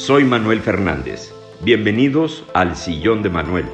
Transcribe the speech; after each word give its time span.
Soy 0.00 0.24
Manuel 0.24 0.60
Fernández. 0.60 1.30
Bienvenidos 1.62 2.44
al 2.54 2.74
Sillón 2.74 3.22
de 3.22 3.28
Manuel, 3.28 3.66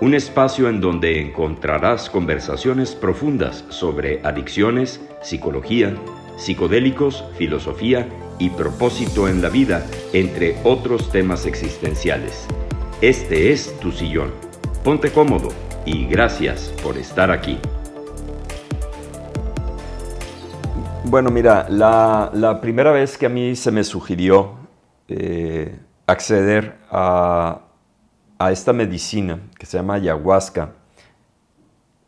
un 0.00 0.14
espacio 0.14 0.70
en 0.70 0.80
donde 0.80 1.20
encontrarás 1.20 2.08
conversaciones 2.08 2.94
profundas 2.94 3.62
sobre 3.68 4.22
adicciones, 4.24 5.02
psicología, 5.20 5.94
psicodélicos, 6.38 7.24
filosofía 7.36 8.08
y 8.38 8.48
propósito 8.48 9.28
en 9.28 9.42
la 9.42 9.50
vida, 9.50 9.86
entre 10.14 10.56
otros 10.64 11.12
temas 11.12 11.44
existenciales. 11.44 12.46
Este 13.02 13.52
es 13.52 13.78
tu 13.78 13.92
sillón. 13.92 14.32
Ponte 14.82 15.10
cómodo 15.10 15.50
y 15.84 16.06
gracias 16.06 16.72
por 16.82 16.96
estar 16.96 17.30
aquí. 17.30 17.58
Bueno, 21.04 21.30
mira, 21.30 21.66
la, 21.68 22.60
primera 22.62 22.92
vez 22.92 23.18
que 23.18 23.26
a 23.26 23.28
mí 23.28 23.54
se 23.56 23.70
me 23.70 23.84
sugirió 23.84 24.65
eh, 25.08 25.78
acceder 26.06 26.76
a, 26.90 27.62
esta 28.50 28.72
medicina 28.72 29.40
que 29.58 29.66
se 29.66 29.78
llama 29.78 29.94
ayahuasca, 29.94 30.72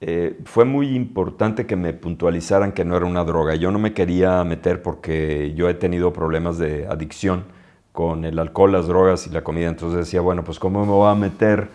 eh, 0.00 0.38
fue 0.44 0.64
muy 0.64 0.94
importante 0.94 1.66
que 1.66 1.74
me 1.74 1.92
puntualizaran 1.92 2.72
que 2.72 2.84
no 2.84 2.96
era 2.96 3.06
una 3.06 3.24
droga. 3.24 3.54
Yo 3.54 3.70
no 3.70 3.78
me 3.78 3.94
quería 3.94 4.44
meter 4.44 4.82
porque 4.82 5.54
yo 5.56 5.68
he 5.68 5.74
tenido 5.74 6.12
problemas 6.12 6.58
de 6.58 6.86
adicción 6.86 7.44
con 7.92 8.24
el 8.24 8.38
alcohol, 8.38 8.72
las 8.72 8.86
drogas 8.86 9.26
y 9.26 9.30
la 9.30 9.42
comida. 9.42 9.68
Entonces 9.68 9.98
decía, 10.00 10.20
bueno, 10.20 10.44
pues 10.44 10.58
¿cómo 10.58 10.84
me 10.84 10.92
voy 10.92 11.10
a 11.10 11.14
meter 11.14 11.68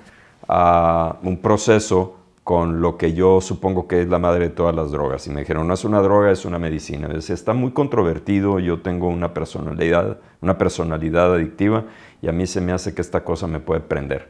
a 0.48 1.18
un 1.24 1.38
proceso 1.38 2.23
con 2.44 2.82
lo 2.82 2.98
que 2.98 3.14
yo 3.14 3.40
supongo 3.40 3.88
que 3.88 4.02
es 4.02 4.10
la 4.10 4.20
madre 4.20 4.50
de 4.50 4.56
todas 4.56 4.76
las 4.76 4.92
drogas. 4.92 5.26
Y 5.28 5.30
me 5.30 5.42
dijeron, 5.42 5.68
no 5.68 5.74
es 5.74 5.86
una 5.86 6.02
droga, 6.02 6.32
es 6.32 6.44
una 6.46 6.60
medicina. 6.60 7.08
está 7.16 7.54
muy 7.54 7.72
controvertido, 7.72 8.60
yo 8.60 8.82
tengo 8.82 9.08
una 9.08 9.34
personalidad, 9.34 10.18
una 10.42 10.58
personalidad 10.58 11.34
adictiva 11.34 11.86
y 12.22 12.28
a 12.28 12.34
mí 12.34 12.46
se 12.46 12.60
me 12.60 12.74
hace 12.74 12.94
que 12.94 13.02
esta 13.02 13.24
cosa 13.24 13.48
me 13.48 13.60
puede 13.60 13.80
prender. 13.80 14.30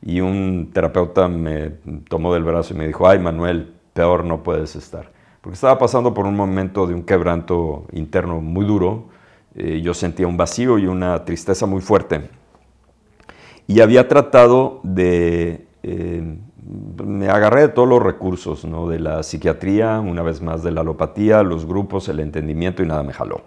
Y 0.00 0.20
un 0.20 0.70
terapeuta 0.72 1.28
me 1.28 1.70
tomó 2.08 2.32
del 2.32 2.44
brazo 2.44 2.74
y 2.74 2.78
me 2.78 2.86
dijo, 2.86 3.06
ay 3.06 3.18
Manuel, 3.18 3.74
peor 3.92 4.24
no 4.24 4.42
puedes 4.42 4.74
estar. 4.74 5.12
Porque 5.42 5.54
estaba 5.54 5.78
pasando 5.78 6.14
por 6.14 6.26
un 6.26 6.36
momento 6.36 6.86
de 6.86 6.94
un 6.94 7.02
quebranto 7.02 7.86
interno 7.92 8.40
muy 8.40 8.64
duro, 8.64 9.04
eh, 9.54 9.82
yo 9.82 9.92
sentía 9.92 10.26
un 10.26 10.38
vacío 10.38 10.78
y 10.78 10.86
una 10.86 11.24
tristeza 11.26 11.66
muy 11.66 11.82
fuerte. 11.82 12.30
Y 13.66 13.80
había 13.80 14.08
tratado 14.08 14.80
de... 14.82 15.66
Eh, 15.82 16.38
me 16.66 17.28
agarré 17.28 17.62
de 17.62 17.68
todos 17.68 17.88
los 17.88 18.02
recursos, 18.02 18.64
¿no? 18.64 18.88
de 18.88 18.98
la 18.98 19.22
psiquiatría, 19.22 20.00
una 20.00 20.22
vez 20.22 20.40
más 20.40 20.62
de 20.62 20.70
la 20.70 20.80
alopatía, 20.80 21.42
los 21.42 21.66
grupos, 21.66 22.08
el 22.08 22.20
entendimiento 22.20 22.82
y 22.82 22.86
nada 22.86 23.02
me 23.02 23.12
jaló. 23.12 23.42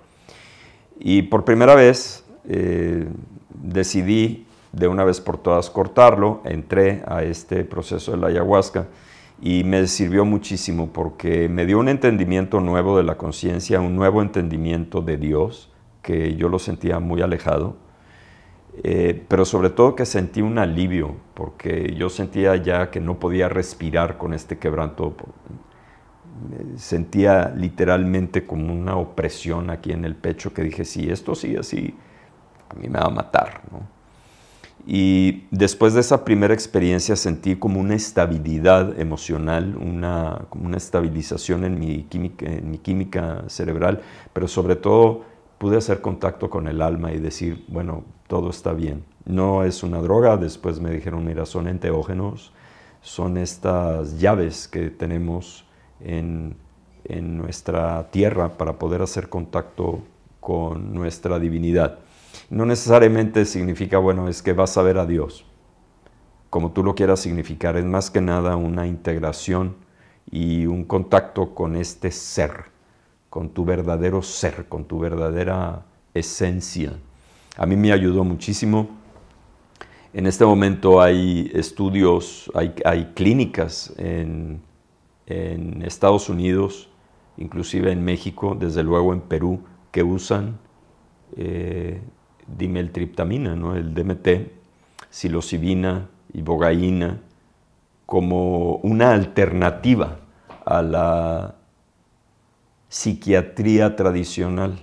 Y 0.99 1.23
por 1.23 1.43
primera 1.43 1.75
vez 1.75 2.25
eh, 2.47 3.07
decidí 3.49 4.45
de 4.71 4.87
una 4.87 5.03
vez 5.03 5.21
por 5.21 5.37
todas 5.37 5.69
cortarlo, 5.69 6.41
entré 6.43 7.03
a 7.07 7.23
este 7.23 7.63
proceso 7.63 8.11
de 8.11 8.17
la 8.17 8.27
ayahuasca 8.27 8.87
y 9.41 9.63
me 9.63 9.87
sirvió 9.87 10.25
muchísimo 10.25 10.89
porque 10.91 11.49
me 11.49 11.65
dio 11.65 11.79
un 11.79 11.89
entendimiento 11.89 12.59
nuevo 12.59 12.97
de 12.97 13.03
la 13.03 13.17
conciencia, 13.17 13.79
un 13.79 13.95
nuevo 13.95 14.21
entendimiento 14.21 15.01
de 15.01 15.17
Dios, 15.17 15.71
que 16.01 16.35
yo 16.35 16.49
lo 16.49 16.59
sentía 16.59 16.99
muy 16.99 17.21
alejado 17.21 17.86
eh, 18.83 19.25
pero 19.27 19.45
sobre 19.45 19.69
todo 19.69 19.95
que 19.95 20.05
sentí 20.05 20.41
un 20.41 20.59
alivio, 20.59 21.15
porque 21.33 21.95
yo 21.97 22.09
sentía 22.09 22.55
ya 22.57 22.91
que 22.91 22.99
no 22.99 23.19
podía 23.19 23.49
respirar 23.49 24.17
con 24.17 24.33
este 24.33 24.57
quebranto. 24.57 25.15
Sentía 26.75 27.51
literalmente 27.55 28.45
como 28.45 28.71
una 28.71 28.95
opresión 28.95 29.71
aquí 29.71 29.91
en 29.91 30.05
el 30.05 30.15
pecho 30.15 30.53
que 30.53 30.61
dije, 30.61 30.85
si 30.85 31.09
esto 31.09 31.33
sigue 31.33 31.59
así, 31.59 31.95
a 32.69 32.75
mí 32.75 32.87
me 32.87 32.99
va 32.99 33.05
a 33.05 33.09
matar. 33.09 33.61
Y 34.85 35.47
después 35.51 35.93
de 35.93 36.01
esa 36.01 36.23
primera 36.23 36.53
experiencia 36.53 37.15
sentí 37.15 37.55
como 37.55 37.79
una 37.79 37.95
estabilidad 37.95 38.97
emocional, 38.99 39.75
una, 39.75 40.45
como 40.49 40.65
una 40.65 40.77
estabilización 40.77 41.65
en 41.65 41.79
mi, 41.79 42.03
química, 42.03 42.45
en 42.45 42.71
mi 42.71 42.77
química 42.77 43.43
cerebral, 43.47 44.01
pero 44.31 44.47
sobre 44.47 44.75
todo 44.75 45.23
pude 45.57 45.77
hacer 45.77 46.01
contacto 46.01 46.49
con 46.49 46.67
el 46.67 46.81
alma 46.81 47.11
y 47.11 47.19
decir, 47.19 47.65
bueno, 47.67 48.03
todo 48.27 48.49
está 48.49 48.73
bien. 48.73 49.03
No 49.25 49.63
es 49.63 49.83
una 49.83 49.99
droga, 49.99 50.37
después 50.37 50.79
me 50.79 50.91
dijeron, 50.91 51.25
mira, 51.25 51.45
son 51.45 51.67
enteógenos, 51.67 52.53
son 53.01 53.37
estas 53.37 54.19
llaves 54.19 54.67
que 54.67 54.89
tenemos 54.89 55.65
en, 55.99 56.55
en 57.05 57.37
nuestra 57.37 58.09
tierra 58.11 58.57
para 58.57 58.77
poder 58.77 59.01
hacer 59.01 59.29
contacto 59.29 60.01
con 60.39 60.93
nuestra 60.93 61.39
divinidad. 61.39 61.99
No 62.49 62.65
necesariamente 62.65 63.45
significa, 63.45 63.97
bueno, 63.97 64.29
es 64.29 64.41
que 64.41 64.53
vas 64.53 64.77
a 64.77 64.81
ver 64.81 64.97
a 64.97 65.05
Dios, 65.05 65.45
como 66.49 66.71
tú 66.71 66.83
lo 66.83 66.95
quieras 66.95 67.19
significar, 67.19 67.75
es 67.75 67.85
más 67.85 68.09
que 68.09 68.21
nada 68.21 68.55
una 68.55 68.87
integración 68.87 69.75
y 70.31 70.65
un 70.65 70.85
contacto 70.85 71.53
con 71.53 71.75
este 71.75 72.11
ser 72.11 72.76
con 73.37 73.49
tu 73.49 73.65
verdadero 73.65 74.23
ser, 74.23 74.65
con 74.67 74.85
tu 74.85 74.97
verdadera 74.97 75.85
esencia. 76.15 76.93
A 77.55 77.67
mí 77.67 77.75
me 77.75 77.91
ayudó 77.91 78.23
muchísimo. 78.23 78.89
En 80.11 80.25
este 80.25 80.43
momento 80.43 80.99
hay 80.99 81.51
estudios, 81.53 82.51
hay, 82.55 83.11
clínicas 83.13 83.93
en, 83.99 84.63
Estados 85.27 86.29
Unidos, 86.29 86.89
inclusive 87.37 87.91
en 87.91 88.03
México, 88.03 88.57
desde 88.59 88.81
luego 88.81 89.13
en 89.13 89.21
Perú, 89.21 89.59
que 89.91 90.01
usan 90.01 90.57
eh, 91.35 92.01
dimeltriptamina, 92.47 93.55
¿no? 93.55 93.75
el 93.75 93.93
DMT, 93.93 94.29
psilocibina 95.11 96.09
y 96.33 96.41
bogaína, 96.41 97.21
como 98.07 98.77
una 98.77 99.11
alternativa 99.11 100.21
a 100.65 100.81
la 100.81 101.56
psiquiatría 102.89 103.95
tradicional. 103.95 104.79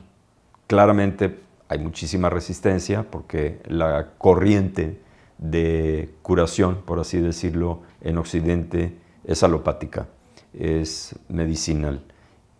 Claramente 0.66 1.40
hay 1.68 1.78
muchísima 1.78 2.30
resistencia 2.30 3.10
porque 3.10 3.60
la 3.66 4.10
corriente 4.18 5.00
de 5.38 6.14
curación, 6.22 6.82
por 6.84 7.00
así 7.00 7.18
decirlo, 7.20 7.82
en 8.00 8.18
Occidente 8.18 8.96
es 9.24 9.42
alopática, 9.42 10.08
es 10.52 11.18
medicinal. 11.28 12.02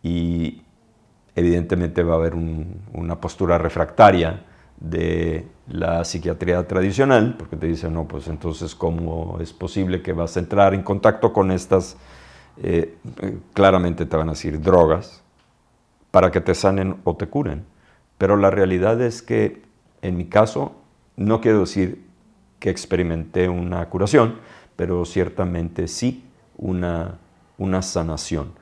Y 0.03 0.63
evidentemente 1.35 2.03
va 2.03 2.15
a 2.15 2.17
haber 2.17 2.35
una 2.35 3.21
postura 3.21 3.59
refractaria 3.59 4.45
de 4.79 5.47
la 5.69 6.05
psiquiatría 6.05 6.67
tradicional, 6.67 7.37
porque 7.39 7.57
te 7.57 7.67
dicen, 7.67 7.95
no, 7.95 8.07
pues 8.07 8.29
entonces, 8.29 8.75
¿cómo 8.75 9.39
es 9.41 9.53
posible 9.53 10.03
que 10.03 10.13
vas 10.13 10.37
a 10.37 10.41
entrar 10.41 10.75
en 10.75 10.83
contacto 10.83 11.33
con 11.33 11.51
estas? 11.51 11.97
Eh, 12.57 12.97
eh, 13.21 13.39
claramente 13.53 14.07
te 14.07 14.17
van 14.17 14.29
a 14.29 14.33
decir 14.33 14.61
drogas, 14.61 15.24
para 16.15 16.31
que 16.31 16.41
te 16.41 16.55
sanen 16.55 16.99
o 17.03 17.17
te 17.17 17.27
curen. 17.27 17.65
Pero 18.19 18.37
la 18.37 18.49
realidad 18.49 19.03
es 19.03 19.21
que 19.21 19.63
en 20.01 20.17
mi 20.17 20.27
caso 20.27 20.77
no 21.17 21.41
quiero 21.41 21.59
decir 21.59 22.05
que 22.61 22.71
experimenté 22.71 23.49
una 23.49 23.89
curación, 23.89 24.37
pero 24.77 25.05
ciertamente 25.07 25.89
sí 25.89 26.23
una, 26.57 27.19
una 27.59 27.83
sanación. 27.83 28.53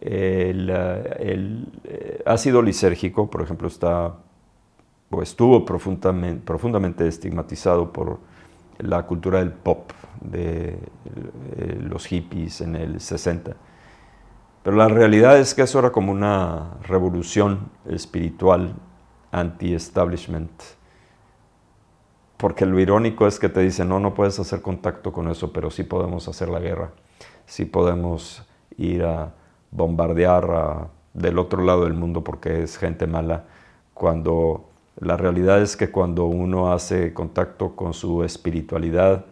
El, 0.00 0.70
eh, 1.84 2.22
ácido 2.24 2.62
lisérgico, 2.62 3.28
por 3.28 3.42
ejemplo, 3.42 3.68
está 3.68 4.14
o 5.10 5.20
estuvo 5.20 5.66
profundamente, 5.66 6.46
profundamente 6.46 7.06
estigmatizado 7.06 7.92
por 7.92 8.20
la 8.78 9.02
cultura 9.02 9.40
del 9.40 9.52
pop 9.52 9.90
de 10.22 10.78
eh, 11.58 11.78
los 11.78 12.06
hippies 12.06 12.62
en 12.62 12.74
el 12.74 13.02
60 13.02 13.54
pero 14.66 14.78
la 14.78 14.88
realidad 14.88 15.38
es 15.38 15.54
que 15.54 15.62
eso 15.62 15.78
era 15.78 15.92
como 15.92 16.10
una 16.10 16.78
revolución 16.88 17.70
espiritual 17.88 18.74
anti-establishment. 19.30 20.50
Porque 22.36 22.66
lo 22.66 22.80
irónico 22.80 23.28
es 23.28 23.38
que 23.38 23.48
te 23.48 23.60
dicen, 23.60 23.88
no, 23.88 24.00
no 24.00 24.12
puedes 24.12 24.40
hacer 24.40 24.62
contacto 24.62 25.12
con 25.12 25.28
eso, 25.28 25.52
pero 25.52 25.70
sí 25.70 25.84
podemos 25.84 26.26
hacer 26.26 26.48
la 26.48 26.58
guerra. 26.58 26.90
Sí 27.44 27.64
podemos 27.64 28.44
ir 28.76 29.04
a 29.04 29.34
bombardear 29.70 30.88
del 31.14 31.38
otro 31.38 31.62
lado 31.62 31.84
del 31.84 31.94
mundo 31.94 32.24
porque 32.24 32.64
es 32.64 32.76
gente 32.76 33.06
mala. 33.06 33.44
Cuando 33.94 34.68
la 34.98 35.16
realidad 35.16 35.62
es 35.62 35.76
que 35.76 35.92
cuando 35.92 36.24
uno 36.24 36.72
hace 36.72 37.14
contacto 37.14 37.76
con 37.76 37.94
su 37.94 38.24
espiritualidad, 38.24 39.26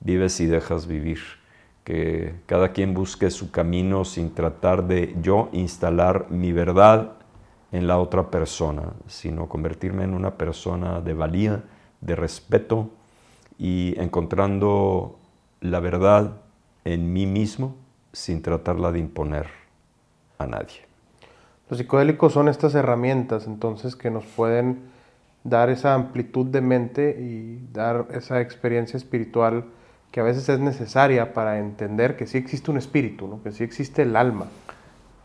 vives 0.00 0.40
y 0.40 0.46
dejas 0.46 0.86
vivir 0.86 1.41
que 1.84 2.34
cada 2.46 2.72
quien 2.72 2.94
busque 2.94 3.30
su 3.30 3.50
camino 3.50 4.04
sin 4.04 4.34
tratar 4.34 4.86
de 4.86 5.14
yo 5.20 5.48
instalar 5.52 6.26
mi 6.30 6.52
verdad 6.52 7.12
en 7.72 7.86
la 7.86 7.98
otra 7.98 8.30
persona, 8.30 8.92
sino 9.06 9.48
convertirme 9.48 10.04
en 10.04 10.14
una 10.14 10.36
persona 10.36 11.00
de 11.00 11.14
valía, 11.14 11.64
de 12.00 12.14
respeto 12.14 12.90
y 13.58 13.94
encontrando 13.98 15.18
la 15.60 15.80
verdad 15.80 16.32
en 16.84 17.12
mí 17.12 17.26
mismo 17.26 17.76
sin 18.12 18.42
tratarla 18.42 18.92
de 18.92 18.98
imponer 18.98 19.46
a 20.38 20.46
nadie. 20.46 20.82
Los 21.70 21.78
psicodélicos 21.78 22.34
son 22.34 22.48
estas 22.48 22.74
herramientas 22.74 23.46
entonces 23.46 23.96
que 23.96 24.10
nos 24.10 24.24
pueden 24.26 24.90
dar 25.44 25.70
esa 25.70 25.94
amplitud 25.94 26.46
de 26.46 26.60
mente 26.60 27.16
y 27.18 27.66
dar 27.72 28.08
esa 28.12 28.40
experiencia 28.40 28.96
espiritual 28.96 29.64
que 30.12 30.20
a 30.20 30.22
veces 30.22 30.46
es 30.50 30.60
necesaria 30.60 31.32
para 31.32 31.58
entender 31.58 32.16
que 32.16 32.26
sí 32.26 32.36
existe 32.36 32.70
un 32.70 32.76
espíritu, 32.76 33.26
¿no? 33.26 33.42
que 33.42 33.50
sí 33.50 33.64
existe 33.64 34.02
el 34.02 34.14
alma. 34.14 34.46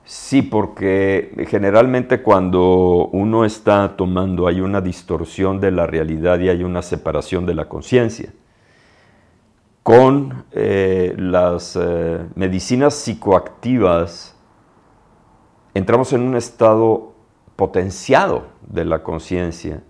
Sí, 0.05 0.41
porque 0.41 1.45
generalmente 1.49 2.21
cuando 2.21 3.09
uno 3.11 3.43
está 3.43 3.97
tomando 3.97 4.47
hay 4.47 4.61
una 4.61 4.79
distorsión 4.79 5.59
de 5.59 5.71
la 5.71 5.85
realidad 5.85 6.39
y 6.39 6.47
hay 6.47 6.63
una 6.63 6.81
separación 6.81 7.45
de 7.45 7.55
la 7.55 7.67
conciencia. 7.67 8.31
Con 9.83 10.45
eh, 10.53 11.13
las 11.17 11.77
eh, 11.79 12.19
medicinas 12.35 12.93
psicoactivas 12.93 14.37
entramos 15.73 16.13
en 16.13 16.21
un 16.21 16.37
estado 16.37 17.13
potenciado 17.57 18.47
de 18.65 18.85
la 18.85 19.03
conciencia 19.03 19.83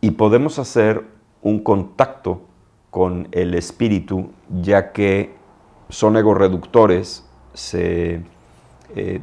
y 0.00 0.10
podemos 0.12 0.58
hacer 0.58 1.04
un 1.42 1.60
contacto 1.62 2.49
con 2.90 3.28
el 3.32 3.54
espíritu, 3.54 4.30
ya 4.62 4.92
que 4.92 5.32
son 5.88 6.16
egorreductores, 6.16 7.24
se, 7.54 8.20
eh, 8.94 9.20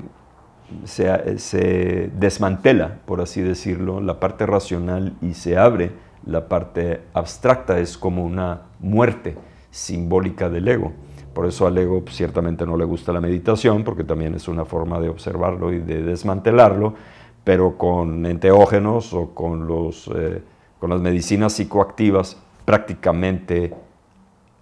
se, 0.85 1.39
se, 1.39 2.11
desmantela, 2.15 2.99
por 3.05 3.21
así 3.21 3.41
decirlo, 3.41 4.01
la 4.01 4.19
parte 4.19 4.45
racional 4.45 5.15
y 5.21 5.33
se 5.33 5.57
abre 5.57 5.91
la 6.25 6.47
parte 6.47 7.01
abstracta, 7.13 7.79
es 7.79 7.97
como 7.97 8.25
una 8.25 8.63
muerte 8.79 9.37
simbólica 9.71 10.49
del 10.49 10.67
ego. 10.67 10.91
Por 11.33 11.45
eso 11.45 11.67
al 11.67 11.77
ego 11.77 12.03
ciertamente 12.09 12.65
no 12.65 12.77
le 12.77 12.85
gusta 12.85 13.13
la 13.13 13.21
meditación, 13.21 13.83
porque 13.83 14.03
también 14.03 14.33
es 14.33 14.47
una 14.47 14.65
forma 14.65 14.99
de 14.99 15.09
observarlo 15.09 15.71
y 15.71 15.79
de 15.79 16.01
desmantelarlo, 16.01 16.95
pero 17.43 17.77
con 17.77 18.25
enteógenos 18.25 19.13
o 19.13 19.33
con, 19.33 19.67
los, 19.67 20.09
eh, 20.15 20.41
con 20.79 20.89
las 20.89 20.99
medicinas 20.99 21.53
psicoactivas 21.53 22.41
prácticamente 22.67 23.73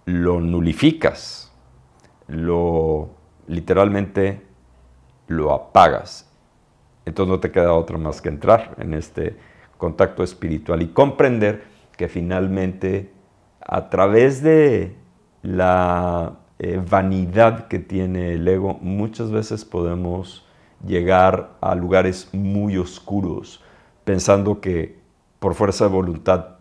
lo 0.05 0.39
nulificas, 0.39 1.51
lo 2.27 3.09
literalmente 3.47 4.43
lo 5.25 5.51
apagas. 5.51 6.29
Entonces 7.05 7.31
no 7.31 7.39
te 7.39 7.49
queda 7.49 7.73
otra 7.73 7.97
más 7.97 8.21
que 8.21 8.29
entrar 8.29 8.75
en 8.77 8.93
este 8.93 9.35
contacto 9.79 10.21
espiritual 10.21 10.83
y 10.83 10.89
comprender 10.89 11.63
que 11.97 12.07
finalmente 12.07 13.11
a 13.59 13.89
través 13.89 14.43
de 14.43 14.95
la 15.41 16.33
eh, 16.59 16.79
vanidad 16.87 17.67
que 17.67 17.79
tiene 17.79 18.33
el 18.33 18.47
ego, 18.47 18.77
muchas 18.81 19.31
veces 19.31 19.65
podemos 19.65 20.45
llegar 20.85 21.53
a 21.59 21.73
lugares 21.73 22.29
muy 22.33 22.77
oscuros 22.77 23.63
pensando 24.03 24.61
que 24.61 24.99
por 25.39 25.55
fuerza 25.55 25.85
de 25.85 25.91
voluntad 25.91 26.54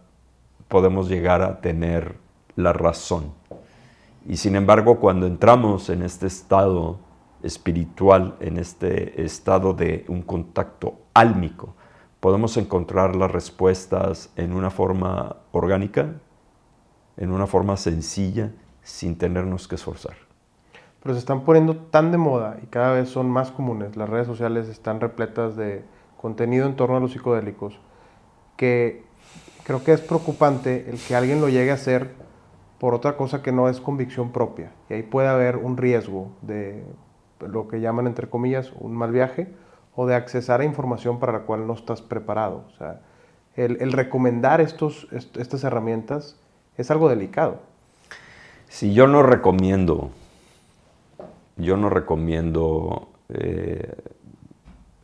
podemos 0.75 1.09
llegar 1.09 1.41
a 1.41 1.61
tener 1.61 2.17
la 2.57 2.73
razón. 2.73 3.33
Y 4.27 4.39
sin 4.39 4.57
embargo, 4.57 4.99
cuando 4.99 5.25
entramos 5.25 5.89
en 5.89 6.03
este 6.03 6.27
estado 6.27 6.99
espiritual, 7.45 8.35
en 8.41 8.59
este 8.59 9.23
estado 9.23 9.73
de 9.73 10.05
un 10.09 10.23
contacto 10.23 10.95
álmico, 11.15 11.77
podemos 12.19 12.57
encontrar 12.57 13.15
las 13.15 13.31
respuestas 13.31 14.33
en 14.35 14.53
una 14.53 14.69
forma 14.69 15.37
orgánica, 15.53 16.15
en 17.19 17.31
una 17.31 17.47
forma 17.47 17.77
sencilla, 17.77 18.51
sin 18.83 19.17
tenernos 19.17 19.69
que 19.69 19.77
esforzar. 19.77 20.17
Pero 21.05 21.15
se 21.15 21.21
están 21.21 21.43
poniendo 21.43 21.77
tan 21.77 22.11
de 22.11 22.19
moda 22.19 22.59
y 22.61 22.67
cada 22.67 22.95
vez 22.95 23.11
son 23.11 23.31
más 23.31 23.53
comunes. 23.53 23.95
Las 23.95 24.09
redes 24.09 24.27
sociales 24.27 24.69
están 24.69 25.01
repletas 25.01 25.55
de 25.55 25.85
contenido 26.21 26.67
en 26.67 26.75
torno 26.75 26.97
a 26.97 27.01
los 27.01 27.13
psicodélicos 27.13 27.79
que 28.57 29.14
creo 29.65 29.83
que 29.83 29.93
es 29.93 30.01
preocupante 30.01 30.89
el 30.89 30.99
que 30.99 31.17
alguien 31.17 31.41
lo 31.41 31.49
llegue 31.49 31.71
a 31.71 31.75
hacer 31.75 32.13
por 32.79 32.95
otra 32.95 33.17
cosa 33.17 33.43
que 33.43 33.51
no 33.51 33.69
es 33.69 33.81
convicción 33.81 34.31
propia. 34.31 34.73
Y 34.91 34.95
ahí 34.95 35.03
puede 35.03 35.29
haber 35.29 35.57
un 35.57 35.77
riesgo 35.77 36.29
de 36.43 36.85
lo 37.41 37.67
que 37.67 37.81
llaman, 37.81 38.07
entre 38.07 38.29
comillas, 38.29 38.73
un 38.79 38.95
mal 38.95 39.11
viaje 39.11 39.49
o 39.97 40.07
de 40.07 40.15
accesar 40.15 40.61
a 40.61 40.65
información 40.65 41.19
para 41.19 41.33
la 41.33 41.41
cual 41.41 41.67
no 41.67 41.73
estás 41.73 42.03
preparado. 42.03 42.65
O 42.69 42.77
sea, 42.77 43.01
el, 43.57 43.93
recomendar 43.93 44.61
estos, 44.61 45.09
estas 45.13 45.65
herramientas 45.65 46.37
es 46.77 46.91
algo 46.91 47.09
delicado. 47.09 47.61
Si 48.69 48.93
yo 48.93 49.07
no 49.07 49.23
recomiendo, 49.23 50.11
yo 51.57 51.77
no 51.77 51.89
recomiendo 51.89 53.09
eh, 53.29 53.95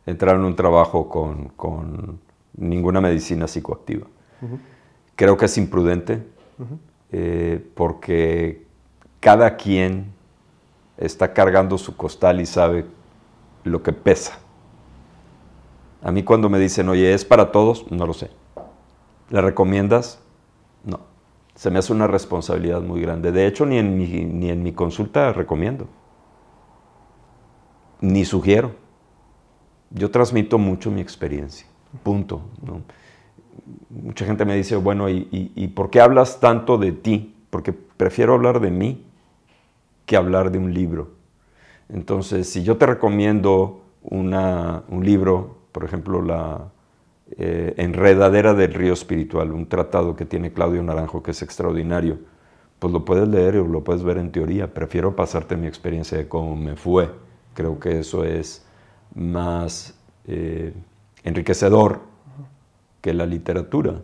entrar 0.05 0.35
en 0.35 0.43
un 0.43 0.55
trabajo 0.55 1.07
con, 1.07 1.45
con 1.55 2.19
ninguna 2.57 2.99
medicina 2.99 3.47
psicoactiva. 3.47 4.05
Creo 5.15 5.37
que 5.37 5.45
es 5.45 5.57
imprudente 5.57 6.23
eh, 7.11 7.65
porque 7.75 8.65
cada 9.19 9.55
quien 9.57 10.13
está 10.97 11.33
cargando 11.33 11.77
su 11.77 11.95
costal 11.95 12.41
y 12.41 12.45
sabe 12.45 12.85
lo 13.63 13.83
que 13.83 13.93
pesa. 13.93 14.39
A 16.01 16.11
mí 16.11 16.23
cuando 16.23 16.49
me 16.49 16.59
dicen, 16.59 16.89
oye, 16.89 17.13
¿es 17.13 17.25
para 17.25 17.51
todos? 17.51 17.91
No 17.91 18.07
lo 18.07 18.13
sé. 18.13 18.31
¿Le 19.29 19.41
recomiendas? 19.41 20.19
No. 20.83 20.99
Se 21.53 21.69
me 21.69 21.79
hace 21.79 21.93
una 21.93 22.07
responsabilidad 22.07 22.81
muy 22.81 23.01
grande. 23.01 23.31
De 23.31 23.45
hecho, 23.45 23.65
ni 23.65 23.77
en 23.77 23.97
mi, 23.97 24.07
ni 24.07 24.49
en 24.49 24.63
mi 24.63 24.73
consulta 24.73 25.31
recomiendo. 25.33 25.87
Ni 27.99 28.25
sugiero. 28.25 28.71
Yo 29.91 30.09
transmito 30.09 30.57
mucho 30.57 30.89
mi 30.89 31.01
experiencia. 31.01 31.67
Punto. 32.03 32.41
¿no? 32.63 32.81
Mucha 33.89 34.25
gente 34.25 34.45
me 34.45 34.55
dice, 34.55 34.75
bueno, 34.75 35.09
¿y, 35.09 35.71
por 35.75 35.89
qué 35.89 36.01
hablas 36.01 36.39
tanto 36.39 36.77
de 36.77 36.91
ti? 36.91 37.35
Porque 37.49 37.73
prefiero 37.73 38.33
hablar 38.33 38.59
de 38.59 38.71
mí 38.71 39.05
que 40.05 40.15
hablar 40.15 40.51
de 40.51 40.57
un 40.57 40.73
libro. 40.73 41.09
Entonces, 41.89 42.49
si 42.49 42.63
yo 42.63 42.77
te 42.77 42.85
recomiendo 42.85 43.81
un 44.01 45.01
libro, 45.03 45.57
por 45.71 45.83
ejemplo, 45.83 46.21
la 46.21 46.69
eh, 47.37 47.73
Enredadera 47.77 48.53
del 48.53 48.73
Río 48.73 48.93
Espiritual, 48.93 49.51
un 49.51 49.67
tratado 49.67 50.15
que 50.15 50.25
tiene 50.25 50.51
Claudio 50.51 50.83
Naranjo 50.83 51.23
que 51.23 51.31
es 51.31 51.41
extraordinario, 51.41 52.19
pues 52.79 52.91
lo 52.91 53.05
puedes 53.05 53.27
leer 53.27 53.57
o 53.57 53.67
lo 53.67 53.83
puedes 53.83 54.03
ver 54.03 54.17
en 54.17 54.31
teoría. 54.31 54.73
Prefiero 54.73 55.15
pasarte 55.15 55.55
mi 55.55 55.67
experiencia 55.67 56.17
de 56.17 56.27
cómo 56.27 56.55
me 56.55 56.75
fue. 56.75 57.09
Creo 57.53 57.79
que 57.79 57.99
eso 57.99 58.23
es 58.23 58.65
más 59.13 59.93
eh, 60.27 60.73
enriquecedor 61.23 62.10
que 63.01 63.13
la 63.13 63.25
literatura. 63.25 64.01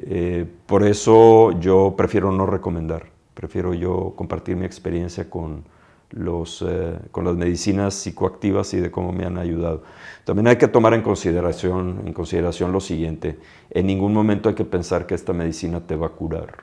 Eh, 0.00 0.46
por 0.66 0.84
eso 0.84 1.52
yo 1.58 1.94
prefiero 1.96 2.30
no 2.30 2.46
recomendar, 2.46 3.06
prefiero 3.34 3.74
yo 3.74 4.14
compartir 4.16 4.56
mi 4.56 4.64
experiencia 4.64 5.28
con, 5.28 5.64
los, 6.10 6.64
eh, 6.66 6.98
con 7.10 7.24
las 7.24 7.34
medicinas 7.34 7.94
psicoactivas 7.94 8.72
y 8.74 8.80
de 8.80 8.92
cómo 8.92 9.12
me 9.12 9.24
han 9.24 9.38
ayudado. 9.38 9.82
También 10.24 10.46
hay 10.46 10.56
que 10.56 10.68
tomar 10.68 10.94
en 10.94 11.02
consideración, 11.02 12.02
en 12.06 12.12
consideración 12.12 12.70
lo 12.70 12.80
siguiente, 12.80 13.40
en 13.70 13.86
ningún 13.86 14.14
momento 14.14 14.48
hay 14.48 14.54
que 14.54 14.64
pensar 14.64 15.06
que 15.06 15.14
esta 15.14 15.32
medicina 15.32 15.80
te 15.80 15.96
va 15.96 16.06
a 16.06 16.10
curar, 16.10 16.62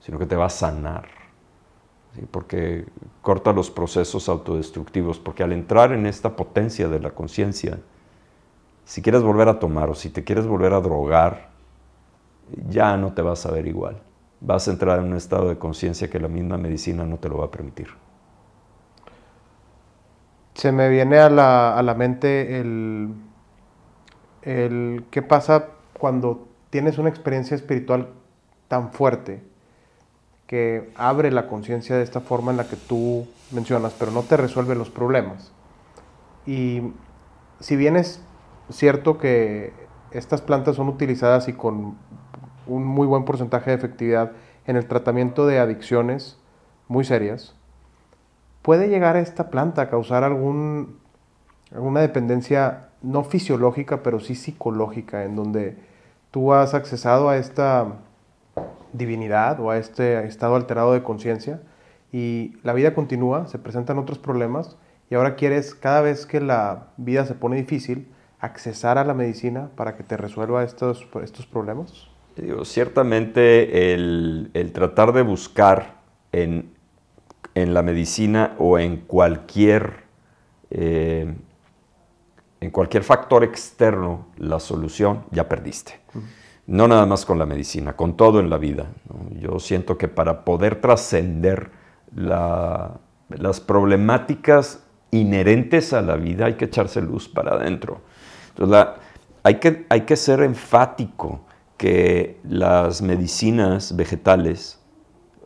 sino 0.00 0.18
que 0.18 0.26
te 0.26 0.34
va 0.34 0.46
a 0.46 0.50
sanar, 0.50 1.06
porque 2.32 2.86
corta 3.22 3.52
los 3.52 3.70
procesos 3.70 4.28
autodestructivos, 4.28 5.20
porque 5.20 5.44
al 5.44 5.52
entrar 5.52 5.92
en 5.92 6.06
esta 6.06 6.34
potencia 6.34 6.88
de 6.88 6.98
la 6.98 7.10
conciencia, 7.10 7.78
si 8.84 9.02
quieres 9.02 9.22
volver 9.22 9.48
a 9.48 9.58
tomar 9.58 9.88
o 9.90 9.94
si 9.94 10.10
te 10.10 10.24
quieres 10.24 10.46
volver 10.46 10.72
a 10.72 10.80
drogar, 10.80 11.50
ya 12.68 12.96
no 12.96 13.12
te 13.12 13.22
vas 13.22 13.46
a 13.46 13.50
ver 13.50 13.66
igual. 13.66 14.02
Vas 14.40 14.68
a 14.68 14.72
entrar 14.72 14.98
en 14.98 15.06
un 15.06 15.16
estado 15.16 15.48
de 15.48 15.58
conciencia 15.58 16.10
que 16.10 16.18
la 16.18 16.28
misma 16.28 16.58
medicina 16.58 17.04
no 17.04 17.18
te 17.18 17.28
lo 17.28 17.38
va 17.38 17.46
a 17.46 17.50
permitir. 17.50 17.88
Se 20.54 20.72
me 20.72 20.88
viene 20.88 21.18
a 21.18 21.30
la, 21.30 21.94
mente 21.96 22.60
el, 22.60 23.14
el 24.42 25.04
qué 25.10 25.22
pasa 25.22 25.68
cuando 25.98 26.48
tienes 26.70 26.98
una 26.98 27.08
experiencia 27.08 27.54
espiritual 27.54 28.08
tan 28.68 28.92
fuerte 28.92 29.42
que 30.46 30.90
abre 30.96 31.30
la 31.30 31.46
conciencia 31.46 31.96
de 31.96 32.02
esta 32.02 32.20
forma 32.20 32.50
en 32.50 32.58
la 32.58 32.68
que 32.68 32.76
tú 32.76 33.26
mencionas, 33.52 33.94
pero 33.98 34.10
no 34.10 34.22
te 34.22 34.36
resuelve 34.36 34.74
los 34.74 34.90
problemas. 34.90 35.52
Y 36.46 36.92
si 37.60 37.76
vienes 37.76 38.20
cierto 38.70 39.18
que 39.18 39.72
estas 40.10 40.40
plantas 40.40 40.76
son 40.76 40.88
utilizadas 40.88 41.48
y 41.48 41.52
con 41.52 41.96
un 42.66 42.84
muy 42.84 43.06
buen 43.06 43.24
porcentaje 43.24 43.70
de 43.70 43.76
efectividad 43.76 44.32
en 44.66 44.76
el 44.76 44.86
tratamiento 44.86 45.46
de 45.46 45.58
adicciones 45.58 46.38
muy 46.88 47.04
serias. 47.04 47.54
¿Puede 48.62 48.88
llegar 48.88 49.16
a 49.16 49.20
esta 49.20 49.50
planta 49.50 49.82
a 49.82 49.90
causar 49.90 50.22
algún, 50.22 50.98
alguna 51.74 52.00
dependencia 52.00 52.90
no 53.02 53.24
fisiológica, 53.24 54.02
pero 54.02 54.20
sí 54.20 54.34
psicológica, 54.34 55.24
en 55.24 55.34
donde 55.34 55.76
tú 56.30 56.52
has 56.52 56.74
accesado 56.74 57.28
a 57.28 57.36
esta 57.36 57.86
divinidad 58.92 59.58
o 59.60 59.70
a 59.70 59.78
este 59.78 60.24
estado 60.26 60.54
alterado 60.54 60.92
de 60.92 61.02
conciencia 61.02 61.60
y 62.12 62.56
la 62.62 62.74
vida 62.74 62.94
continúa, 62.94 63.46
se 63.46 63.58
presentan 63.58 63.98
otros 63.98 64.18
problemas 64.18 64.76
y 65.10 65.14
ahora 65.14 65.34
quieres, 65.34 65.74
cada 65.74 66.02
vez 66.02 66.26
que 66.26 66.40
la 66.40 66.88
vida 66.96 67.26
se 67.26 67.34
pone 67.34 67.56
difícil, 67.56 68.08
accesar 68.42 68.98
a 68.98 69.04
la 69.04 69.14
medicina 69.14 69.70
para 69.76 69.96
que 69.96 70.02
te 70.02 70.16
resuelva 70.16 70.64
estos, 70.64 71.06
estos 71.22 71.46
problemas? 71.46 72.08
Digo, 72.36 72.64
ciertamente 72.64 73.94
el, 73.94 74.50
tratar 74.74 75.12
de 75.12 75.22
buscar 75.22 76.00
en, 76.32 76.72
la 77.54 77.82
medicina 77.82 78.54
o 78.58 78.78
en 78.78 78.96
cualquier, 78.98 80.04
eh, 80.70 81.32
en 82.60 82.70
cualquier 82.70 83.04
factor 83.04 83.44
externo 83.44 84.26
la 84.38 84.58
solución, 84.58 85.24
ya 85.30 85.48
perdiste. 85.48 86.00
No 86.66 86.88
nada 86.88 87.06
más 87.06 87.24
con 87.24 87.38
la 87.38 87.46
medicina, 87.46 87.94
con 87.94 88.16
todo 88.16 88.40
en 88.40 88.50
la 88.50 88.58
vida. 88.58 88.86
Yo 89.38 89.60
siento 89.60 89.98
que 89.98 90.08
para 90.08 90.44
poder 90.44 90.80
trascender 90.80 91.70
las 92.14 93.60
problemáticas 93.60 94.82
inherentes 95.12 95.92
a 95.92 96.02
la 96.02 96.16
vida 96.16 96.46
hay 96.46 96.54
que 96.54 96.64
echarse 96.64 97.00
luz 97.02 97.28
para 97.28 97.52
adentro. 97.52 98.00
Entonces, 98.56 98.86
hay, 99.42 99.56
que, 99.56 99.86
hay 99.88 100.02
que 100.02 100.16
ser 100.16 100.42
enfático 100.42 101.40
que 101.76 102.38
las 102.44 103.02
medicinas 103.02 103.96
vegetales 103.96 104.78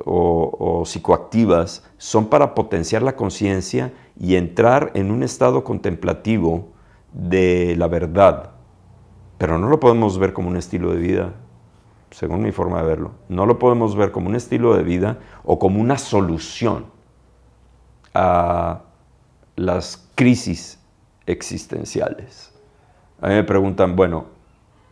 o, 0.05 0.83
psicoactivas 0.85 1.83
son 1.97 2.27
para 2.27 2.55
potenciar 2.55 3.03
la 3.03 3.17
conciencia 3.17 3.93
y 4.19 4.37
entrar 4.37 4.91
en 4.95 5.11
un 5.11 5.23
estado 5.23 5.65
contemplativo 5.65 6.69
de 7.13 7.75
la 7.79 7.89
verdad. 7.89 8.51
Pero 9.39 9.59
no 9.59 9.69
lo 9.69 9.81
podemos 9.81 10.19
ver 10.19 10.33
como 10.33 10.49
un 10.49 10.57
estilo 10.57 10.91
de 10.91 10.99
vida, 10.99 11.33
según 12.11 12.43
mi 12.43 12.53
forma 12.53 12.81
de 12.83 12.87
verlo. 12.87 13.13
No 13.29 13.47
lo 13.47 13.59
podemos 13.59 13.97
ver 13.97 14.13
como 14.13 14.29
un 14.29 14.37
estilo 14.37 14.77
de 14.77 14.83
vida 14.83 15.19
o 15.45 15.59
como 15.59 15.81
una 15.81 15.99
solución 15.99 16.87
a 18.15 18.83
las 19.57 20.11
crisis 20.15 20.79
existenciales. 21.27 22.56
A 23.21 23.29
mí 23.29 23.35
me 23.35 23.45
preguntan, 23.45 23.97
bueno, 23.97 24.27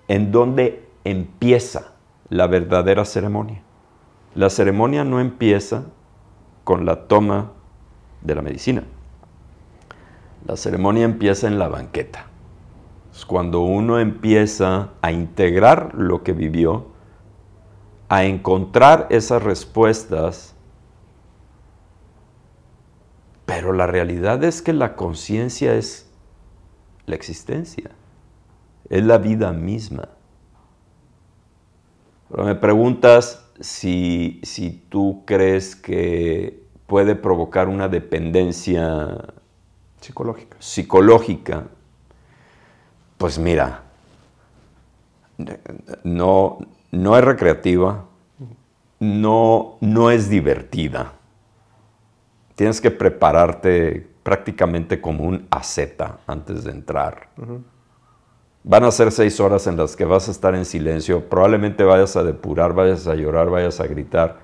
¿en 0.09 0.33
dónde 0.33 0.85
empieza 1.05 1.95
la 2.29 2.47
verdadera 2.47 3.05
ceremonia. 3.05 3.63
La 4.35 4.51
ceremonia 4.51 5.05
no 5.05 5.21
empieza 5.21 5.85
con 6.65 6.87
la 6.87 7.07
toma 7.07 7.53
de 8.23 8.35
la 8.35 8.43
medicina. 8.43 8.83
La 10.47 10.57
ceremonia 10.57 11.05
empieza 11.05 11.47
en 11.47 11.59
la 11.59 11.69
banqueta. 11.69 12.27
Es 13.15 13.25
cuando 13.25 13.61
uno 13.61 14.01
empieza 14.01 14.91
a 15.01 15.13
integrar 15.13 15.95
lo 15.95 16.23
que 16.23 16.33
vivió, 16.33 16.87
a 18.09 18.25
encontrar 18.25 19.07
esas 19.11 19.43
respuestas, 19.43 20.55
pero 23.47 23.73
la 23.73 23.87
realidad 23.87 24.43
es 24.43 24.63
que 24.63 24.73
la 24.73 24.97
conciencia 24.97 25.75
es 25.75 26.11
la 27.07 27.15
existencia, 27.15 27.91
es 28.89 29.05
la 29.05 29.19
vida 29.19 29.53
misma. 29.53 30.09
Pero 32.31 32.45
me 32.45 32.55
preguntas 32.55 33.45
si, 33.61 34.41
tú 34.89 35.23
crees 35.25 35.77
que 35.77 36.63
puede 36.87 37.15
provocar 37.15 37.69
una 37.69 37.89
dependencia 37.89 39.35
psicológica. 40.01 40.57
psicológica. 40.59 41.65
Pues 43.17 43.39
mira, 43.39 43.83
no, 46.03 46.59
no 46.91 47.17
es 47.17 47.25
recreativa, 47.25 48.05
no, 48.99 49.77
no 49.81 50.11
es 50.11 50.29
divertida. 50.29 51.13
Tienes 52.55 52.81
que 52.81 52.91
prepararte 52.91 54.07
prácticamente 54.23 55.01
como 55.01 55.25
un 55.25 55.47
aceta 55.51 56.21
antes 56.27 56.65
de 56.65 56.73
entrar. 56.73 57.29
Van 58.67 58.83
a 58.83 58.91
ser 58.91 59.13
seis 59.13 59.41
horas 59.41 59.67
en 59.67 59.77
las 59.77 59.95
que 59.95 60.07
vas 60.07 60.27
a 60.27 60.31
estar 60.31 60.55
en 60.55 60.65
silencio, 60.65 61.29
probablemente 61.29 61.85
vayas 61.85 62.17
a 62.17 62.25
depurar, 62.25 62.73
vayas 62.73 63.07
a 63.07 63.15
llorar, 63.15 63.51
vayas 63.51 63.79
a 63.79 63.87
gritar. 63.87 64.39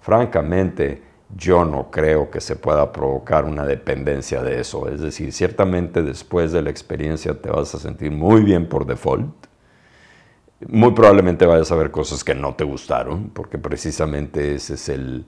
Francamente, 0.00 1.02
yo 1.36 1.62
no 1.66 1.90
creo 1.90 2.30
que 2.30 2.40
se 2.40 2.56
pueda 2.56 2.90
provocar 2.90 3.44
una 3.44 3.66
dependencia 3.66 4.42
de 4.42 4.60
eso. 4.60 4.88
Es 4.88 5.02
decir, 5.02 5.30
ciertamente 5.30 6.02
después 6.02 6.52
de 6.52 6.62
la 6.62 6.70
experiencia 6.70 7.38
te 7.38 7.50
vas 7.50 7.74
a 7.74 7.78
sentir 7.78 8.10
muy 8.12 8.42
bien 8.42 8.66
por 8.66 8.86
default. 8.86 9.46
Muy 10.68 10.92
probablemente 10.92 11.44
vayas 11.44 11.70
a 11.70 11.76
ver 11.76 11.90
cosas 11.90 12.24
que 12.24 12.34
no 12.34 12.54
te 12.54 12.64
gustaron, 12.64 13.28
porque 13.28 13.58
precisamente 13.58 14.54
ese 14.54 14.72
es 14.74 14.88
el, 14.88 15.26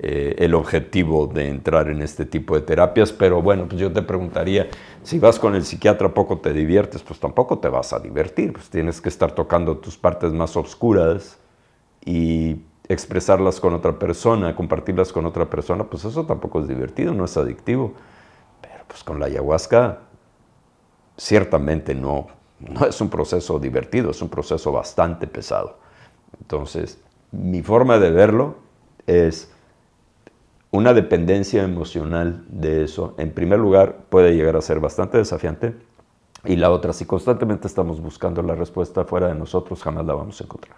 eh, 0.00 0.36
el 0.38 0.54
objetivo 0.54 1.26
de 1.26 1.48
entrar 1.48 1.88
en 1.88 2.02
este 2.02 2.24
tipo 2.24 2.54
de 2.54 2.60
terapias, 2.60 3.12
pero 3.12 3.42
bueno, 3.42 3.66
pues 3.68 3.80
yo 3.80 3.92
te 3.92 4.00
preguntaría, 4.00 4.68
si 5.02 5.18
vas 5.18 5.40
con 5.40 5.56
el 5.56 5.64
psiquiatra 5.64 6.14
poco 6.14 6.38
te 6.38 6.52
diviertes, 6.52 7.02
pues 7.02 7.18
tampoco 7.18 7.58
te 7.58 7.68
vas 7.68 7.92
a 7.92 7.98
divertir, 7.98 8.52
pues 8.52 8.70
tienes 8.70 9.00
que 9.00 9.08
estar 9.08 9.32
tocando 9.32 9.78
tus 9.78 9.98
partes 9.98 10.32
más 10.32 10.56
oscuras 10.56 11.38
y 12.04 12.62
expresarlas 12.88 13.58
con 13.58 13.74
otra 13.74 13.98
persona, 13.98 14.54
compartirlas 14.54 15.12
con 15.12 15.26
otra 15.26 15.50
persona, 15.50 15.82
pues 15.82 16.04
eso 16.04 16.24
tampoco 16.26 16.60
es 16.60 16.68
divertido, 16.68 17.12
no 17.12 17.24
es 17.24 17.36
adictivo, 17.36 17.94
pero 18.60 18.84
pues 18.86 19.02
con 19.02 19.18
la 19.18 19.26
ayahuasca 19.26 19.98
ciertamente 21.16 21.96
no, 21.96 22.28
no 22.60 22.86
es 22.86 23.00
un 23.00 23.10
proceso 23.10 23.58
divertido, 23.58 24.12
es 24.12 24.22
un 24.22 24.28
proceso 24.28 24.70
bastante 24.70 25.26
pesado. 25.26 25.78
Entonces, 26.40 27.00
mi 27.32 27.62
forma 27.62 27.98
de 27.98 28.12
verlo 28.12 28.58
es 29.08 29.52
una 30.70 30.92
dependencia 30.92 31.62
emocional 31.62 32.44
de 32.48 32.84
eso, 32.84 33.14
en 33.16 33.32
primer 33.32 33.58
lugar, 33.58 34.04
puede 34.10 34.34
llegar 34.34 34.56
a 34.56 34.60
ser 34.60 34.80
bastante 34.80 35.16
desafiante. 35.16 35.74
Y 36.44 36.56
la 36.56 36.70
otra, 36.70 36.92
si 36.92 37.04
constantemente 37.04 37.66
estamos 37.66 38.00
buscando 38.00 38.42
la 38.42 38.54
respuesta 38.54 39.04
fuera 39.04 39.28
de 39.28 39.34
nosotros, 39.34 39.82
jamás 39.82 40.04
la 40.04 40.14
vamos 40.14 40.40
a 40.40 40.44
encontrar. 40.44 40.76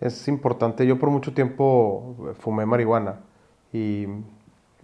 Es 0.00 0.28
importante. 0.28 0.86
Yo 0.86 0.98
por 0.98 1.10
mucho 1.10 1.34
tiempo 1.34 2.34
fumé 2.38 2.64
marihuana 2.64 3.16
y 3.72 4.06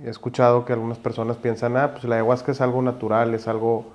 he 0.04 0.10
escuchado 0.10 0.64
que 0.66 0.74
algunas 0.74 0.98
personas 0.98 1.38
piensan, 1.38 1.76
ah, 1.78 1.92
pues 1.92 2.04
la 2.04 2.16
ayahuasca 2.16 2.52
es 2.52 2.60
algo 2.60 2.82
natural, 2.82 3.34
es 3.34 3.48
algo 3.48 3.86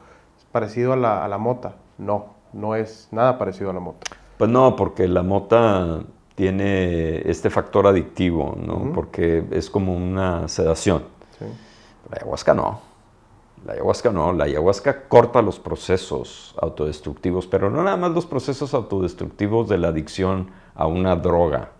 parecido 0.51 0.93
a 0.93 0.95
la, 0.97 1.23
a 1.23 1.27
la 1.27 1.37
mota. 1.37 1.75
No, 1.99 2.25
no 2.53 2.75
es 2.75 3.07
nada 3.11 3.37
parecido 3.37 3.69
a 3.69 3.73
la 3.73 3.79
mota. 3.79 4.07
Pues 4.39 4.49
no, 4.49 4.75
porque 4.75 5.07
la 5.07 5.21
mota 5.21 6.01
tiene 6.35 7.29
este 7.29 7.49
factor 7.49 7.87
adictivo, 7.87 8.57
¿no? 8.59 8.91
Porque 8.93 9.43
es 9.51 9.69
como 9.69 9.93
una 9.93 10.47
sedación. 10.47 11.03
La 12.09 12.17
ayahuasca 12.17 12.53
no. 12.53 12.81
La 13.65 13.73
ayahuasca 13.73 14.11
no. 14.11 14.33
La 14.33 14.45
ayahuasca 14.45 15.07
corta 15.07 15.41
los 15.41 15.59
procesos 15.59 16.55
autodestructivos, 16.61 17.47
pero 17.47 17.69
no 17.69 17.83
nada 17.83 17.97
más 17.97 18.11
los 18.11 18.25
procesos 18.25 18.73
autodestructivos 18.73 19.69
de 19.69 19.77
la 19.77 19.89
adicción 19.89 20.51
a 20.73 20.87
una 20.87 21.15
droga, 21.15 21.71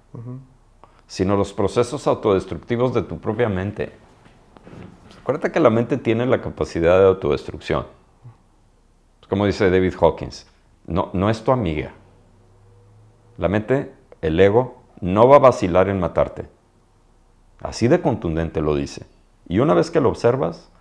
sino 1.08 1.36
los 1.38 1.54
procesos 1.54 2.06
autodestructivos 2.08 2.94
de 2.94 3.04
tu 3.04 3.20
propia 3.20 3.50
mente. 3.50 3.92
Acuérdate 5.22 5.52
que 5.52 5.60
la 5.60 5.70
mente 5.70 5.98
tiene 5.98 6.26
la 6.26 6.42
capacidad 6.42 7.00
de 7.00 7.06
autodestrucción. 7.06 7.86
Como 9.30 9.46
dice 9.46 9.70
David 9.70 9.94
Hawkins, 10.00 10.46
no, 10.88 11.10
no 11.14 11.30
es 11.30 11.44
tu 11.44 11.52
amiga. 11.52 11.94
La 13.38 13.48
mente 13.48 13.94
el 14.22 14.40
ego 14.40 14.82
no 15.00 15.28
va 15.28 15.38
a 15.38 15.40
vacilar 15.40 15.90
en 15.90 16.00
matarte. 16.00 16.48
Así 17.62 17.88
de 17.88 18.02
contundente 18.02 18.62
lo 18.62 18.76
dice. 18.76 19.06
Y 19.48 19.60
una 19.60 19.74
vez 19.74 19.92
que 19.92 20.02
lo 20.02 20.10
observas, 20.10 20.72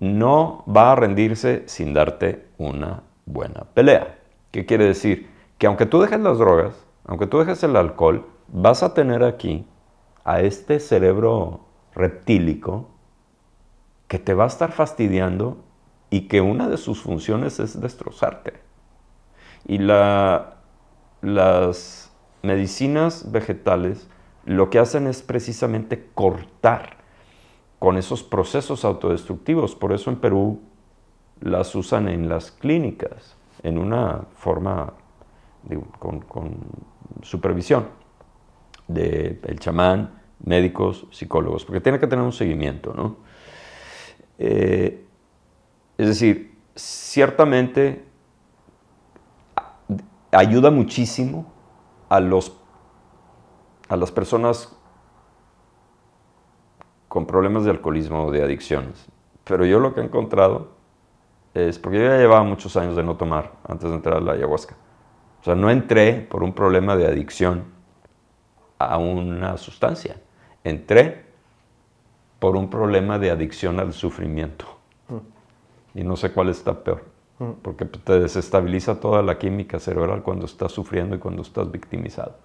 no 0.00 0.64
va 0.68 0.92
a 0.92 0.96
rendirse 0.96 1.64
sin 1.66 1.94
darte 1.94 2.46
una 2.58 3.02
buena 3.24 3.64
pelea. 3.74 4.18
¿Qué 4.50 4.66
quiere 4.66 4.84
decir? 4.84 5.30
Que 5.58 5.66
aunque 5.66 5.86
tú 5.86 6.00
dejes 6.00 6.20
las 6.20 6.38
drogas, 6.38 6.74
aunque 7.06 7.26
tú 7.26 7.38
dejes 7.38 7.62
el 7.62 7.76
alcohol, 7.76 8.26
vas 8.48 8.82
a 8.82 8.94
tener 8.94 9.24
aquí 9.24 9.66
a 10.24 10.40
este 10.40 10.80
cerebro 10.80 11.60
reptílico 11.94 12.90
que 14.08 14.18
te 14.18 14.34
va 14.34 14.44
a 14.44 14.48
estar 14.48 14.72
fastidiando 14.72 15.58
y 16.10 16.28
que 16.28 16.40
una 16.40 16.68
de 16.68 16.76
sus 16.76 17.02
funciones 17.02 17.58
es 17.58 17.80
destrozarte. 17.80 18.54
Y 19.66 19.78
la, 19.78 20.58
las 21.22 22.05
medicinas 22.46 23.30
vegetales 23.30 24.08
lo 24.46 24.70
que 24.70 24.78
hacen 24.78 25.06
es 25.08 25.22
precisamente 25.22 26.08
cortar 26.14 26.96
con 27.78 27.98
esos 27.98 28.22
procesos 28.22 28.84
autodestructivos. 28.84 29.74
Por 29.74 29.92
eso 29.92 30.08
en 30.10 30.16
Perú 30.16 30.60
las 31.40 31.74
usan 31.74 32.08
en 32.08 32.28
las 32.28 32.52
clínicas, 32.52 33.36
en 33.62 33.76
una 33.76 34.22
forma 34.36 34.94
con, 35.98 36.24
supervisión 37.22 37.88
del 38.86 39.40
el 39.42 39.58
chamán, 39.58 40.20
médicos, 40.44 41.06
psicólogos, 41.10 41.64
porque 41.64 41.80
tiene 41.80 41.98
que 41.98 42.06
tener 42.06 42.24
un 42.24 42.32
seguimiento. 42.32 42.94
¿no? 42.94 43.16
Eh, 44.38 45.04
es 45.98 46.06
decir, 46.06 46.56
ciertamente 46.76 48.04
ayuda 50.30 50.70
muchísimo 50.70 51.55
a, 52.08 52.20
los, 52.20 52.56
a 53.88 53.96
las 53.96 54.10
personas 54.10 54.76
con 57.08 57.26
problemas 57.26 57.64
de 57.64 57.70
alcoholismo 57.70 58.26
o 58.26 58.30
de 58.30 58.42
adicciones. 58.42 59.06
Pero 59.44 59.64
yo 59.64 59.80
lo 59.80 59.94
que 59.94 60.00
he 60.00 60.04
encontrado 60.04 60.68
es 61.54 61.78
porque 61.78 61.98
yo 61.98 62.04
ya 62.04 62.18
llevaba 62.18 62.42
muchos 62.42 62.76
años 62.76 62.96
de 62.96 63.02
no 63.02 63.16
tomar 63.16 63.52
antes 63.66 63.88
de 63.88 63.96
entrar 63.96 64.16
a 64.18 64.20
la 64.20 64.32
ayahuasca. 64.32 64.74
O 65.40 65.44
sea, 65.44 65.54
no 65.54 65.70
entré 65.70 66.26
por 66.28 66.42
un 66.42 66.52
problema 66.52 66.96
de 66.96 67.06
adicción 67.06 67.64
a 68.78 68.98
una 68.98 69.56
sustancia. 69.56 70.20
Entré 70.64 71.24
por 72.38 72.56
un 72.56 72.68
problema 72.68 73.18
de 73.18 73.30
adicción 73.30 73.80
al 73.80 73.92
sufrimiento. 73.92 74.66
Y 75.94 76.04
no 76.04 76.16
sé 76.16 76.32
cuál 76.32 76.50
está 76.50 76.84
peor. 76.84 77.15
Porque 77.62 77.84
te 77.84 78.18
desestabiliza 78.18 78.98
toda 78.98 79.22
la 79.22 79.38
química 79.38 79.78
cerebral 79.78 80.22
cuando 80.22 80.46
estás 80.46 80.72
sufriendo 80.72 81.16
y 81.16 81.18
cuando 81.18 81.42
estás 81.42 81.70
victimizado. 81.70 82.36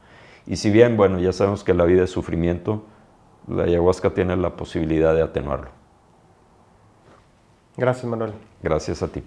Y 0.46 0.58
si 0.58 0.70
bien, 0.70 0.98
bueno, 0.98 1.20
ya 1.20 1.32
sabemos 1.32 1.64
que 1.64 1.74
la 1.74 1.86
vida 1.86 2.04
es 2.04 2.10
sufrimiento, 2.10 2.84
la 3.48 3.64
ayahuasca 3.64 4.14
tiene 4.14 4.36
la 4.36 4.56
posibilidad 4.56 5.16
de 5.16 5.22
atenuarlo. 5.22 5.70
Gracias, 7.78 8.06
Manuel. 8.06 8.34
Gracias 8.62 9.02
a 9.02 9.08
ti. 9.08 9.24